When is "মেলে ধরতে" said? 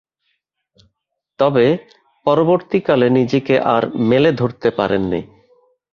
3.99-4.69